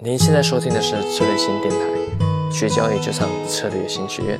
[0.00, 4.38] 您现在收听的是策略型电台，学交易就上策略型学院。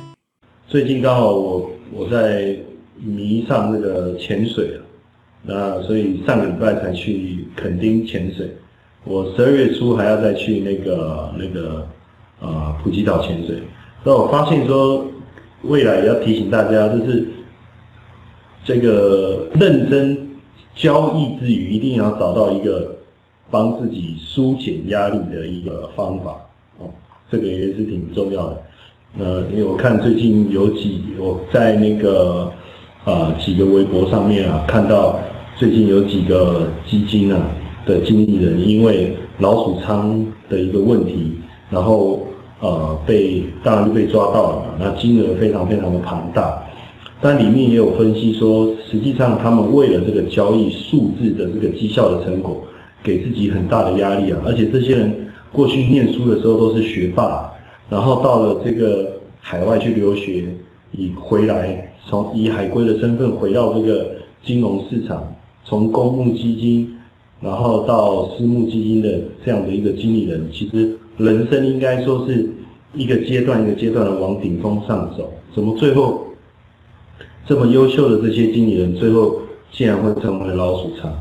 [0.69, 2.55] 最近刚好我我在
[2.95, 4.85] 迷上那个潜水了，
[5.43, 8.55] 那所以上个礼拜才去垦丁潜水。
[9.03, 11.85] 我十二月初还要再去那个那个
[12.39, 13.61] 啊普吉岛潜水。
[14.05, 15.05] 那我发现说，
[15.63, 17.27] 未来要提醒大家，就是
[18.63, 20.29] 这个认真
[20.73, 22.95] 交易之余，一定要找到一个。
[23.51, 26.37] 帮自己疏解压力的一个方法
[26.79, 26.89] 哦，
[27.31, 28.61] 这个也是挺重要的。
[29.17, 32.51] 呃，因为我看最近有几我在那个
[33.05, 35.19] 啊几个微博上面啊看到，
[35.57, 37.41] 最近有几个基金啊
[37.85, 41.33] 的经理人因为老鼠仓的一个问题，
[41.71, 42.27] 然后
[42.59, 46.63] 呃被当然就被抓到了，那金额非常非常的庞大。
[47.19, 52.63] 但里面也有分析说，实际上他们为了这个交易数字的这个绩效的成果。
[53.01, 54.41] 给自己很大的压力啊！
[54.45, 57.49] 而且这些人过去念书的时候都是学霸，
[57.89, 60.45] 然后到了这个海外去留学，
[60.91, 64.11] 以回来从以海归的身份回到这个
[64.43, 65.33] 金融市场，
[65.63, 66.93] 从公募基金，
[67.41, 72.49] 然后到私募基金的这样的一个经理人，其实人生应该说是
[72.93, 75.31] 一个阶段一个阶段的往顶峰上走。
[75.55, 76.25] 怎么最后
[77.47, 79.39] 这么优秀的这些经理人，最后
[79.71, 81.11] 竟然会成为老鼠仓？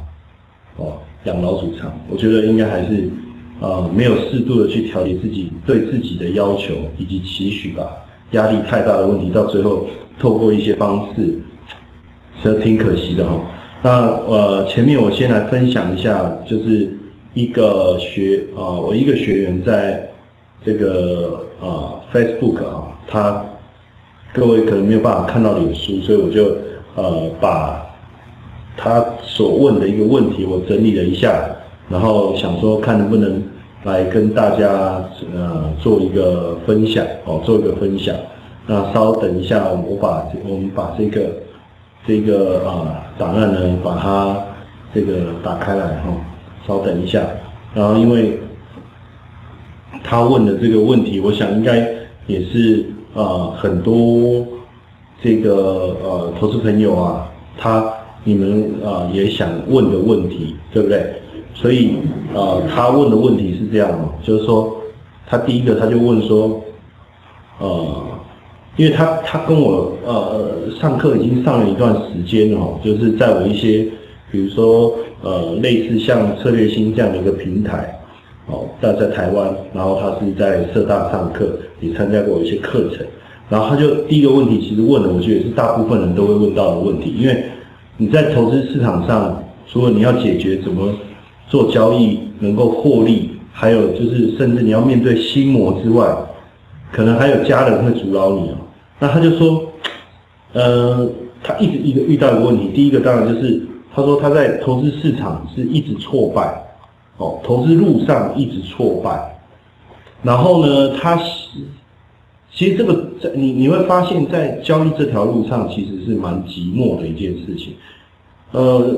[0.77, 0.99] 哦。
[1.25, 3.11] 养老主场，我觉得应该还是，
[3.61, 7.91] 呃，没有适度的去调节自己对自己的要求以及期许吧。
[8.31, 9.87] 压力太大的问题，到最后
[10.19, 11.39] 透过一些方式，
[12.41, 13.41] 其实挺可惜的哈。
[13.83, 16.97] 那呃，前面我先来分享一下，就是
[17.35, 20.09] 一个学啊，我一个学员在
[20.65, 23.45] 这个啊 Facebook 啊，他
[24.33, 26.57] 各位可能没有办法看到脸书，所以我就
[26.95, 27.88] 呃把。
[28.81, 31.45] 他所问的一个问题，我整理了一下，
[31.91, 33.43] 然后想说看能不能
[33.83, 35.05] 来跟大家
[35.35, 38.15] 呃做一个分享哦，做一个分享。
[38.69, 41.29] 那稍等一下，我把我们把这个
[42.07, 44.39] 这个啊档案呢，把它
[44.95, 46.15] 这个打开来哈，
[46.65, 47.21] 稍等一下。
[47.75, 48.39] 然后因为
[50.05, 51.85] 他问的这个问题，我想应该
[52.29, 54.47] 也是啊很多
[55.21, 57.93] 这个呃投资朋友啊，他。
[58.29, 61.03] 你们啊也想问的问题，对不对？
[61.55, 61.93] 所以
[62.35, 63.89] 啊，他问的问题是这样
[64.23, 64.77] 就是说，
[65.27, 66.63] 他第一个他就问说，
[67.59, 67.87] 呃，
[68.77, 73.89] 因为他他跟我呃上课已经上了一段时间了就是在我一些
[74.31, 77.99] 比如说呃类似像策略星这样的一个平台，
[78.47, 83.07] 哦，在在台湾，然后他是在社大上课，也参加过一些课程，
[83.49, 87.43] 然后他就第一个问题其实问的，我觉得是大部分人都会问到的问题，因为。
[88.01, 90.95] 你在投资市场上，除了你要解决怎么
[91.49, 96.07] 做交易能够获利，还有就是甚至你要面对心魔之外，
[96.93, 98.55] 可能还有家人会阻挠你哦。
[99.01, 99.65] 那他就说，
[100.53, 101.11] 呃，
[101.43, 103.61] 他一直一个遇到一个问题，第一个当然就是
[103.93, 106.55] 他说他在投资市场是一直挫败，
[107.17, 109.41] 哦，投资路上一直挫败，
[110.23, 111.19] 然后呢，他。
[112.59, 112.93] 其实这个
[113.23, 117.73] 在你你会发现在交易这条路上其实是蛮寂寞的一件事情。
[118.51, 118.97] 呃，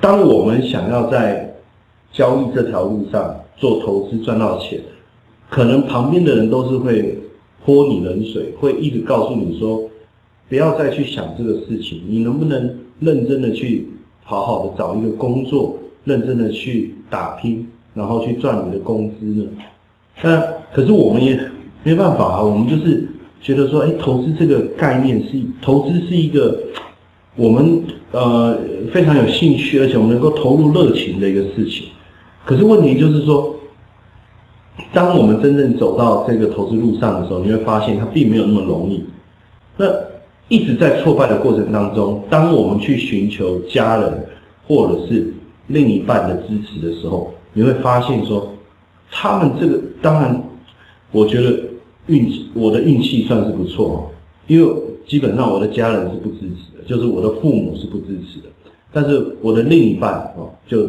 [0.00, 1.54] 当我们想要在
[2.12, 4.80] 交易这条路上做投资赚到钱，
[5.48, 7.16] 可能旁边的人都是会
[7.64, 9.88] 泼你冷水，会一直告诉你说
[10.48, 13.86] 不要再去想这个事情，你能不能认真的去
[14.24, 19.44] 好好的找一个工作，认真的去打拼，然后去赚你的工资呢？
[20.24, 21.38] 那可是我们也。
[21.86, 23.06] 没办法啊，我们就是
[23.40, 26.58] 觉得说，哎，投资这个概念是投资是一个
[27.36, 27.80] 我们
[28.10, 28.58] 呃
[28.92, 31.86] 非常有兴趣，而且我们能够投入热情的一个事情。
[32.44, 33.54] 可是问题就是说，
[34.92, 39.04] 当我们真正走到这个投资路上的时候，你会发现它并没有那么容易。
[39.76, 39.86] 那
[40.48, 44.26] 一直在挫败的过程当中，当我们去寻求家人
[44.66, 45.32] 或者是
[45.68, 48.52] 另一半的支持的时候，你会发现说，
[49.08, 50.42] 他们这个当然，
[51.12, 51.62] 我觉得。
[52.06, 53.98] 运气，我的运气算是不错哦，
[54.46, 54.74] 因为
[55.06, 58.48] 基本上我的家人是不支持的，就是我的父母是不支持的，
[58.92, 60.88] 但是我的另一半哦，就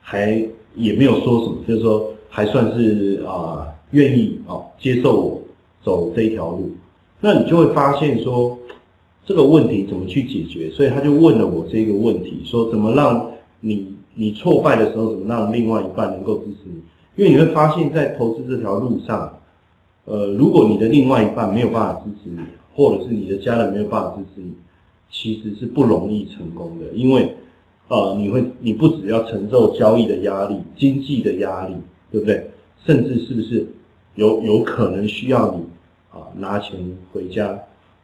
[0.00, 0.46] 还
[0.76, 5.42] 也没有说什么，就是说还算是啊愿意哦接受我
[5.82, 6.70] 走这一条路，
[7.20, 8.56] 那你就会发现说
[9.26, 13.28] 这个问题怎么去解决，所以他就问了我这个问题，说怎么让
[13.60, 16.80] 你你挫败的时候，怎么让另外一半能够支持你？
[17.16, 19.32] 因为你会发现在投资这条路上。
[20.06, 22.40] 呃，如果你的另外一半没有办法支持你，
[22.74, 24.52] 或者是你的家人没有办法支持你，
[25.10, 27.34] 其实是不容易成功的，因为，
[27.88, 31.74] 呃，你会，你不只要承受交易的压力、经济的压力，
[32.10, 32.50] 对不对？
[32.84, 33.66] 甚至是不是
[34.14, 35.62] 有有可能需要你
[36.10, 36.78] 啊拿钱
[37.12, 37.58] 回家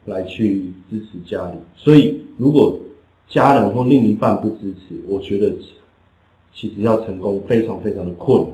[0.05, 1.57] 来去支持家里。
[1.75, 2.79] 所以如果
[3.29, 5.53] 家人或另一半不支持，我觉得
[6.53, 8.51] 其实要成功非常非常的困难。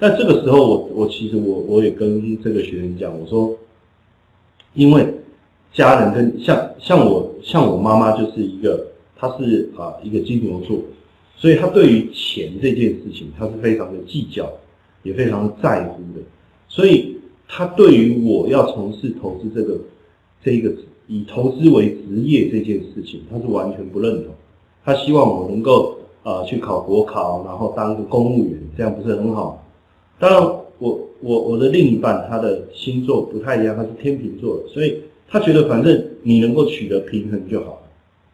[0.00, 3.54] 但这个时候，我我其实我我也跟这个学生讲，我说，
[4.72, 5.06] 因为
[5.74, 10.78] 家人跟像像我像我妈妈就是一个，她是啊一个金牛座，
[11.36, 14.50] 所以她对于钱这件事情，她是非常的计较，
[15.02, 16.22] 也非常在乎的。
[16.66, 19.78] 所以她对于我要从事投资这个
[20.42, 20.72] 这一个
[21.08, 24.32] 以投资为职业这件事情，她是完全不认同。
[24.82, 29.62] 她希望我能够呃去考国考，然后当个公务员，这样不是很好？
[30.20, 30.42] 当然，
[30.78, 37.78] 我我我的另一半他的星座不太一样，他是天秤座，所以他觉得反正你能够取得平衡就好了。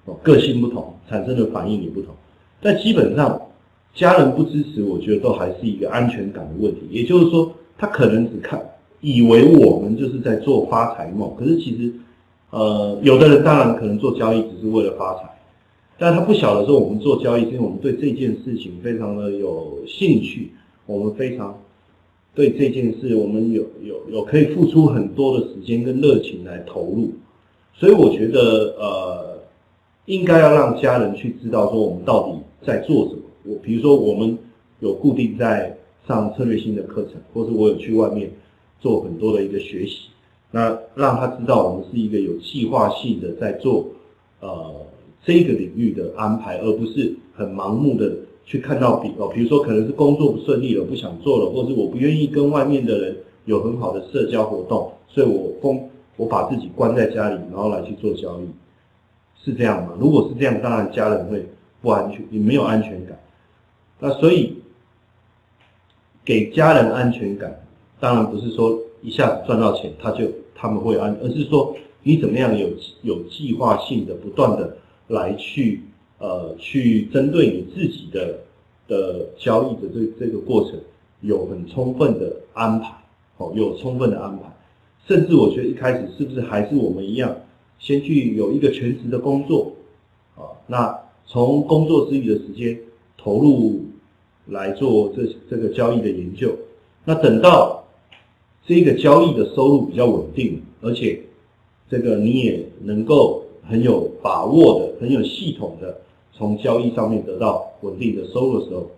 [0.07, 2.13] 哦，个性不同，产生的反应也不同。
[2.61, 3.41] 但基本上，
[3.95, 6.81] 家人不支持，我觉得都还是一个安全感的问题。
[6.91, 8.61] 也就是说，他可能只看
[9.01, 11.93] 以为我们就是在做发财梦，可是其实，
[12.51, 15.23] 呃，有的人当然可能做交易只是为了发财，
[15.99, 20.51] 但他不晓得说我们做交易是因为我们对这件事情非常的有兴趣，
[20.85, 21.57] 我们非常。
[22.37, 27.11] 对这件事，我们有有有可以付出很多的时间跟热情来投入，
[27.73, 29.39] 所以我觉得呃，
[30.05, 33.23] 应该要让家人去知道说我们到底在做什么。
[33.45, 34.37] 我比如说我们
[34.81, 35.75] 有固定在
[36.07, 38.31] 上策略性的课程，或是我有去外面
[38.81, 40.09] 做很多的一个学习，
[40.51, 43.87] 那让他知道我们是一个有计划性的在做
[44.41, 44.75] 呃
[45.25, 48.15] 这个领域的安排，而不是很盲目的。
[48.47, 58.47] 去看到比哦，比如说可能是工作不顺利了，不想做了，或是我不愿意跟外面的人有很好的社交活动，所以我封我把自己关在家里，然后来去做交易，
[59.45, 59.95] 是这样吗？
[59.99, 61.45] 如果是这样，当然家人会
[61.83, 63.19] 不安全，也没有安全感。
[63.99, 64.55] 那所以
[66.25, 67.67] 给家人安全感，
[67.99, 72.69] 当然不是说一下子赚到钱他就他们会安，而是说你怎么样有
[73.03, 74.77] 有计划性的不断的
[75.09, 75.83] 来去。
[76.19, 78.39] 呃，去针对你自己的
[78.89, 80.79] 的交易的这这个过程，
[81.21, 82.93] 有很充分的安排，
[83.37, 84.45] 哦，有充分的安排，
[85.07, 87.37] 甚至我觉得一开始是不是还是我们一样，
[87.79, 89.73] 先去有一个全职的工作，
[90.37, 92.79] 啊，那从工作之余的时间
[93.19, 93.85] 投入
[94.47, 96.57] 来做这这个交易的研究，
[97.05, 97.85] 那等到
[98.65, 101.21] 这个交易的收入比较稳定，而且
[101.91, 105.99] 这个你也能够很有把握的、很有系统的。
[106.39, 108.91] 从交易上面得到稳定的收入的时候，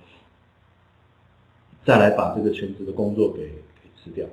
[1.85, 4.27] 再来把这个全职的工作给给辞掉。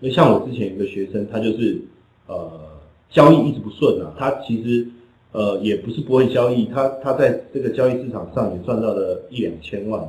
[0.00, 1.80] 因为像我之前一个学生，他就是
[2.26, 2.50] 呃
[3.10, 4.88] 交易一直不顺啊，他其实
[5.30, 10.02] 呃也不是不会交易，他他在这个交易市场上也赚到了一两千万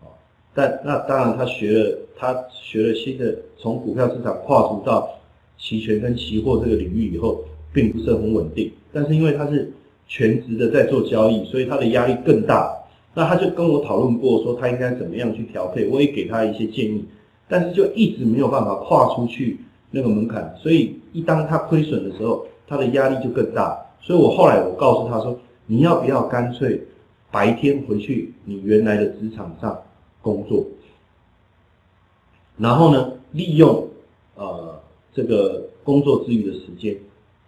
[0.00, 0.10] 啊。
[0.52, 5.08] 但那当然他学了他学了新的从股票市场跨足到
[5.56, 7.44] 期权跟期货这个领域以后，
[7.76, 8.72] 并不是很稳定。
[8.90, 9.70] 但是因为他是
[10.08, 12.74] 全职的在做交易，所以他的压力更大。
[13.12, 17.04] 那他就跟我讨论过，说他应该怎么样去调配，我也给他一些建议，
[17.46, 19.58] 但是就一直没有办法跨出去
[19.90, 20.54] 那个门槛。
[20.58, 23.78] 所以一当他亏损的时候，他的压力就更大。
[24.00, 26.80] 所以我后来我告诉他说，你要不要干脆
[27.30, 29.78] 白天回去你原来的职场上
[30.22, 30.64] 工作，
[32.56, 33.86] 然后呢，利用
[34.34, 34.80] 呃
[35.14, 36.96] 这个工作之余的时间，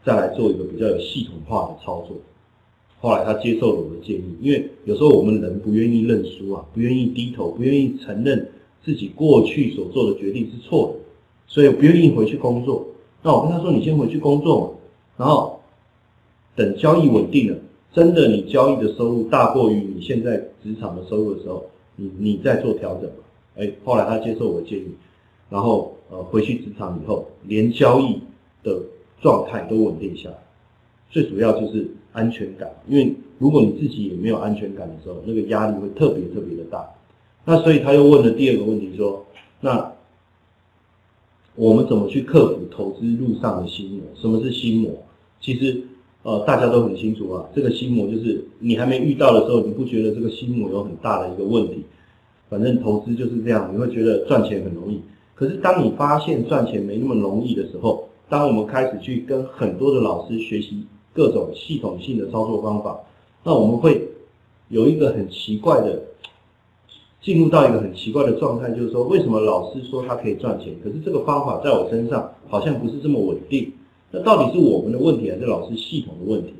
[0.08, 2.16] 再来做一个比较有系统化的操作。
[2.98, 8.48] 后来他接受了我的建议，因为有时候我们人不愿意认输啊，不愿意低头，不愿意承认
[8.82, 11.00] 自己过去所做的决定是错的，
[11.46, 12.86] 所以不愿意回去工作。
[13.22, 14.68] 那我跟他说：“你先回去工作嘛，
[15.18, 15.60] 然后
[16.56, 17.58] 等交易稳定了，
[17.92, 23.16] 真的你交易的收入大过于你现在职场的收入的时候，你你再做调整嘛。”
[23.56, 24.86] 哎，后来他接受我的建议，
[25.50, 28.18] 然后呃回去职场以后，连交易
[28.62, 28.80] 的
[29.20, 30.36] 状态都稳定下来。
[31.10, 36.86] 最主要就是安全感，因为如果你自己也没有安全感的时候，那个压力会特别特别的大。
[37.44, 39.24] 那所以他又问了第二个问题，说：
[39.60, 39.92] 那
[41.54, 44.00] 我们怎么去克服投资路上的心魔？
[44.14, 44.90] 什么是心魔？
[45.40, 45.82] 其实
[46.22, 51.84] 呃大家都很清楚啊，这个心魔就是你还没遇到的时候，你不觉得这个心魔有很大的一个问题。
[52.50, 55.00] 反正投资就是这样，你会觉得赚钱很容易。
[55.34, 60.86] 可是当你发现赚钱没那么容易的时候，当我们开始去跟很多的老师学习。
[61.14, 62.96] 各种系统性的操作方法，
[63.42, 64.08] 那我们会
[64.68, 66.00] 有一个很奇怪的，
[67.20, 73.72] 进入到一个很奇怪的状态，就是说，为什么老师说他可以赚钱，可是这个方法在我身上好像不是这么稳定？
[74.12, 76.54] 那到底是我们的问题，还是老师系统的问题？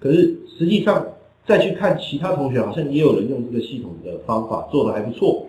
[0.00, 1.06] 可是实际上
[1.44, 5.46] 再去看其他同学，好像也有人用这个系统的方法做的还不错，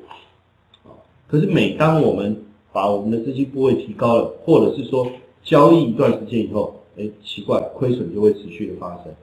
[0.84, 0.92] 啊，
[1.26, 5.08] 可是每当我们把我们的资金部位提高了，或者是说
[5.46, 9.14] 交易一段时间以后，哎，奇怪，亏损就会持续的发生。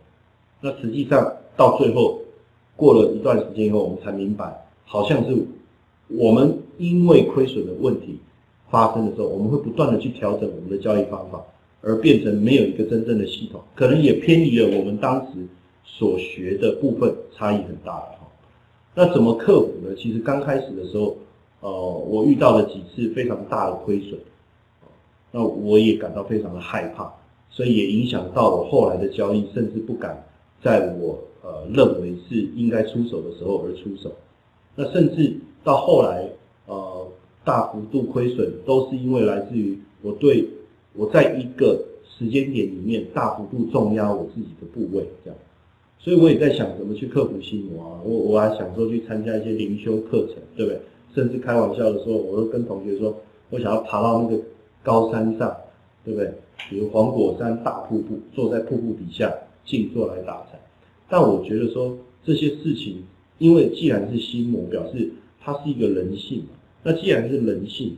[0.60, 2.20] 那实际上到最后
[2.76, 5.36] 过了一段时间以后，我们才明白，好像是
[6.06, 8.18] 我们因为亏损的问题
[8.70, 11.42] 发生的时候，我们会不断的去调整我们的交易方法，
[11.80, 15.46] 而变成没有一个真正的系统，可能也偏离了我们当时
[15.84, 18.28] 所学的部分，差异很大的哈。
[18.94, 19.94] 那怎么克服呢？
[19.98, 21.16] 其实刚开始的时候，
[21.60, 24.18] 呃，我遇到了几次非常大的亏损，
[25.32, 27.12] 那我也感到非常的害怕，
[27.50, 30.22] 所以也影响到我后来的交易，甚至不敢。
[30.62, 34.12] 在我呃认为是应该出手的时候而出手，
[34.76, 35.34] 那甚至
[35.64, 36.28] 到后来
[36.66, 37.04] 呃
[37.44, 40.48] 大幅度亏损，都是因为来自于我对
[40.94, 45.38] 我在一个时间点里面大幅度重压我自己的部位，这样，
[45.98, 50.80] 所以我也在想怎么去克服心魔啊，我我还想说去参加一些灵修课程，对不对？
[51.12, 53.12] 甚至开玩笑的说，我都跟同学说
[53.50, 54.40] 我想要爬到那个
[54.82, 55.56] 高山上，
[56.04, 56.32] 对不对？
[56.68, 59.32] 比如黄果山大瀑布，坐在瀑布底下。
[59.64, 60.58] 静坐来打禅，
[61.08, 63.04] 但我觉得说这些事情，
[63.38, 65.08] 因为既然是心魔，表示
[65.40, 66.46] 它是一个人性嘛。
[66.82, 67.96] 那既然是人性，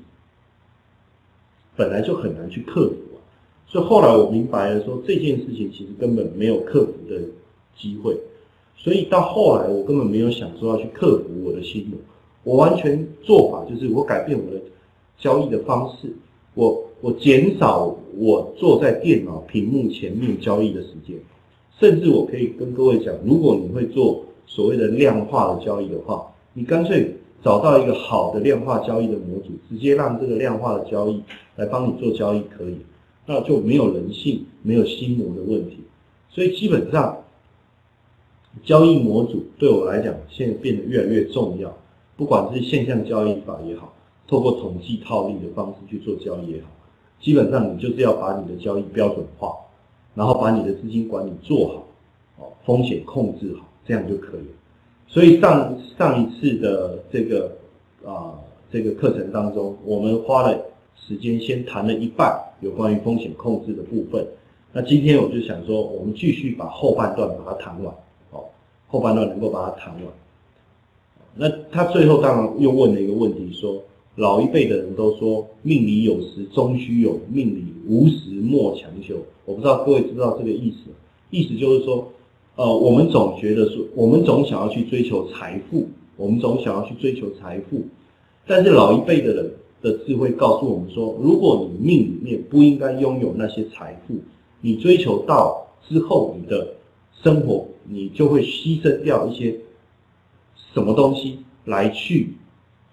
[1.74, 3.18] 本来就很难去克服啊。
[3.66, 7.18] 所以后来我明白了，说这件事情其实根本没有克服的
[7.74, 8.14] 机会。
[8.76, 11.98] 所以到后来，我根本没有想说要去克服我的心魔。
[12.42, 14.60] 我完全做法就是我改变我的
[15.18, 16.12] 交易的方式，
[16.54, 21.16] 我我减少我坐在电脑屏幕前面交易的时间。
[21.78, 31.20] 甚至我可以跟各位讲，如果你会做所谓的量化的交易的话，你干脆找到一个好的量化交易的模组，直接让这个量化的交易
[31.56, 32.76] 来帮你做交易，可以，
[33.26, 35.78] 那就没有人性、没有心魔的问题。
[36.30, 37.24] 所以基本上，
[38.64, 41.76] 交易模组对我来讲，现在变得越来越重要。
[42.16, 43.92] 不管是现象交易法也好，
[44.26, 46.68] 透过统计套利的方式去做交易也好，
[47.20, 49.54] 基本上你就是要把你的交易标准化。
[50.16, 54.54] 然后把你的资金管理做好，哦，风险控制好，这样就可以了。
[55.08, 57.50] 所以上上一次的这个
[58.06, 58.38] 啊
[58.70, 60.56] 这个课程当中，我们花了
[60.96, 64.24] 时间先谈了一半有关于风险控制的部分。
[64.72, 67.92] 那今天我就想说，我们继续把后半段把它谈完，
[68.30, 68.44] 哦，
[68.86, 70.04] 后半段能够把它谈完。
[71.34, 73.82] 那他最后当然又问了一个问题，说
[74.16, 79.16] 老一辈的人都说命里有时终须有，命里无时莫强求。
[79.44, 80.90] 我不知道各位知不知道这个意思，
[81.30, 82.12] 意思就是说，
[82.54, 87.82] 呃，我们总觉得说，我们总想要去追求财富，我们总想要去追求财富，
[88.46, 89.50] 但是老一辈的人
[89.82, 94.14] 的智慧告诉我们说，如果你命里面不应该拥有那些财富，
[94.60, 96.74] 你追求到之后，你的
[97.22, 99.58] 生活你就会牺牲掉一些
[100.72, 102.34] 什么东西来去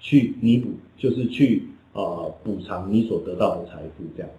[0.01, 4.29] 去弥补，就是去呃补偿你所得到的财富，这样。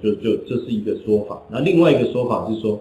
[0.00, 2.80] 就就这是一个说法，那另外一个说法是说，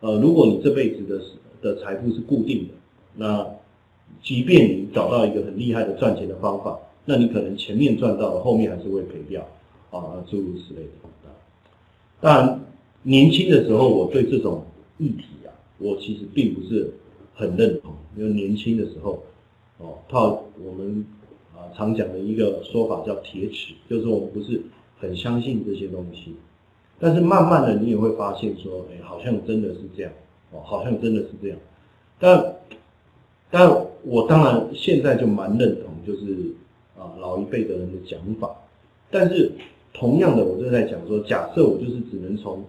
[0.00, 1.20] 呃，如果你这辈子的
[1.62, 2.74] 的财富是固定的，
[3.16, 3.46] 那
[4.22, 9.40] 即便你找到一个很厉害的赚钱的方法，那你可能前面赚到了，后面还是会赔掉，
[9.90, 10.90] 啊，诸如此类的。
[12.20, 12.60] 当然，
[13.02, 14.62] 年轻的时候我对这种
[14.98, 16.92] 议题啊，我其实并不是
[17.34, 19.22] 很认同，因为年轻的时候，
[19.78, 21.04] 哦，套我们
[21.62, 24.60] 啊常讲的一个说法叫铁齿，就是我们不是。
[25.02, 26.32] 很相信这些东西，
[27.00, 30.12] 但是慢慢的你也会发现说，哎，好像真的是这样，
[30.52, 31.58] 哦，好像真的是这样。
[32.20, 32.54] 但，
[33.50, 33.68] 但
[34.04, 36.54] 我当然现在就蛮认同，就是
[36.96, 38.48] 啊老一辈的人的讲法。
[39.10, 39.50] 但是
[39.92, 42.62] 同样的，我就在讲说，假设我就是只能从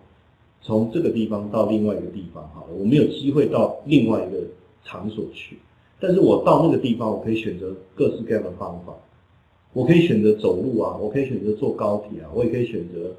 [0.63, 4.39] 从这个地方到另外一个地方，好，我没有机会到另外一个
[4.83, 5.59] 场所去，
[6.03, 8.93] 但是我到那个地方，我可以选择各式各样的方法。
[9.71, 13.09] 我可以选择走路啊，我可以选择坐高铁啊，我也可以选择，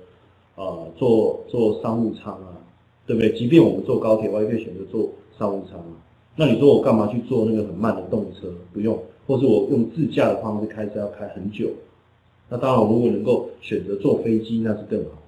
[0.56, 2.60] 呃，坐坐商务舱啊，
[3.06, 3.32] 对不对？
[3.32, 5.96] 即便我们坐高铁，我也可以选择坐商务舱啊。
[6.36, 8.52] 那你说我干嘛去坐那个很慢的动车？
[8.74, 11.70] 不用，或是我用自驾的方式开车要开很久。
[12.50, 15.22] 那当然，如果能够选择坐飞机，那是更好。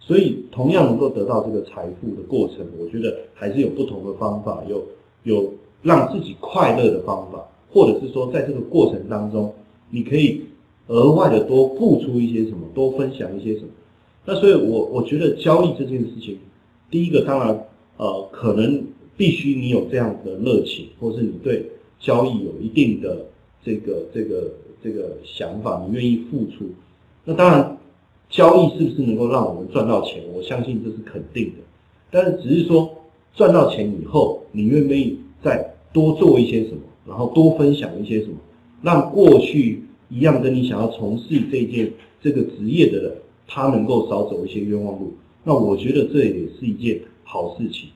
[0.00, 4.82] 所以，同样能够得到这个财富的过程，我觉得还是有不同的方法，有
[5.22, 5.48] 有
[5.82, 9.52] 让自己快乐的方法，或者是说在这个过程当中。
[9.88, 10.42] 你可以
[10.88, 13.68] 额外的多付出一些什么，多分享一些什么。
[14.24, 16.36] 那所以，我我觉得交易这件事情，
[16.90, 17.66] 第一个当然，
[17.96, 18.84] 呃，可能
[19.16, 23.26] 必须你有这样的热情，或是你对交易有一定的
[23.64, 24.50] 这个这个
[24.82, 26.64] 这个想法，你愿意付出。
[27.24, 27.78] 那当然，
[28.28, 30.20] 交易是不是能够让我们赚到钱？
[30.34, 31.62] 我相信这是肯定的。
[32.10, 32.92] 但是，只是说
[33.36, 38.34] 赚到钱以后，你愿不愿意再多做一些什么，然后多分享一些什么？
[38.82, 41.90] 让过去一样跟你想要从事这件
[42.20, 43.12] 这个职业的人，
[43.46, 45.14] 他能够少走一些冤枉路。
[45.42, 47.88] 那我觉得这也是一件好事情。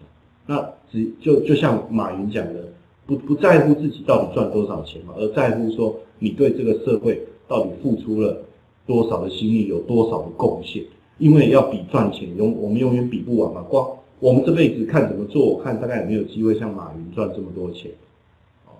[0.46, 2.68] 那只就就像马云讲的，
[3.06, 8.42] 不不在乎自己到底赚多少钱嘛，而在乎说你对这个社会到底付出了
[8.86, 10.82] 多少的心力，有多少的贡献。
[11.18, 13.60] 因为要比赚钱，永我们永远比不完嘛。
[13.68, 13.86] 光
[14.20, 17.90] 我们这辈子看怎么做，看大概有没有机会像马云赚这么多钱。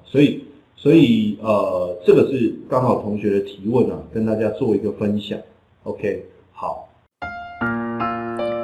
[0.04, 0.44] 所以
[0.76, 5.38] 所以呃，这个是刚好同学的提问啊，跟大家做一个分享。
[5.84, 6.90] OK，好。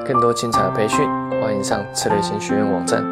[0.06, 0.98] 更多精彩的培训，
[1.40, 3.02] 欢迎上策略型学院网站